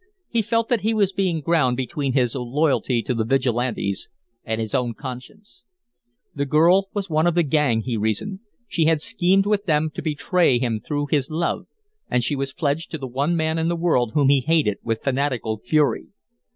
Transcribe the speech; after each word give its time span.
He 0.29 0.41
felt 0.41 0.67
that 0.69 0.81
he 0.81 0.95
was 0.95 1.13
being 1.13 1.41
ground 1.41 1.77
between 1.77 2.13
his 2.13 2.33
loyalty 2.33 3.03
to 3.03 3.13
the 3.13 3.23
Vigilantes 3.23 4.09
and 4.43 4.59
his 4.59 4.73
own 4.73 4.95
conscience. 4.95 5.63
The 6.33 6.47
girl 6.47 6.89
was 6.91 7.07
one 7.07 7.27
of 7.27 7.35
the 7.35 7.43
gang, 7.43 7.81
he 7.81 7.97
reasoned 7.97 8.39
she 8.67 8.85
had 8.85 8.99
schemed 8.99 9.45
with 9.45 9.65
them 9.67 9.91
to 9.93 10.01
betray 10.01 10.57
him 10.57 10.81
through 10.83 11.09
his 11.11 11.29
love, 11.29 11.67
and 12.09 12.23
she 12.23 12.35
was 12.35 12.51
pledged 12.51 12.89
to 12.89 12.97
the 12.97 13.05
one 13.05 13.35
man 13.37 13.59
in 13.59 13.67
the 13.69 13.75
world 13.75 14.13
whom 14.15 14.29
he 14.29 14.41
hated 14.41 14.79
with 14.81 15.03
fanatical 15.03 15.59
fury. 15.63 16.07